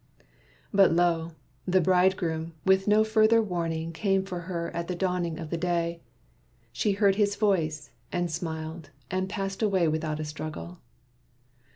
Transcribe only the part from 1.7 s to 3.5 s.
bridegroom with no further